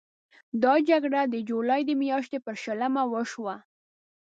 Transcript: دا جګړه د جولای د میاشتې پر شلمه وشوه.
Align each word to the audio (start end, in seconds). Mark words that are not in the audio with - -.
دا 0.63 0.73
جګړه 0.89 1.21
د 1.33 1.35
جولای 1.49 1.81
د 1.85 1.91
میاشتې 2.01 2.37
پر 2.45 2.55
شلمه 2.63 3.03
وشوه. 3.13 3.55